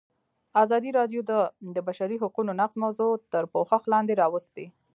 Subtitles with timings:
[0.63, 1.31] ازادي راډیو د
[1.75, 4.65] د بشري حقونو نقض موضوع تر پوښښ لاندې راوستې.